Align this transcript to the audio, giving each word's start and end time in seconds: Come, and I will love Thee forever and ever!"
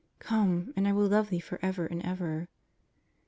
Come, 0.17 0.73
and 0.75 0.87
I 0.87 0.93
will 0.93 1.07
love 1.07 1.29
Thee 1.29 1.39
forever 1.39 1.85
and 1.85 2.01
ever!" 2.03 2.47